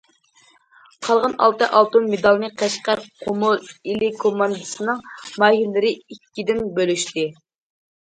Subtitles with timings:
[1.07, 7.33] قالغان ئالتە ئالتۇن مېدالنى قەشقەر، قومۇل، ئىلى كوماندىسىنىڭ ماھىرلىرى ئىككىدىن‹‹ بۆلۈشتى››.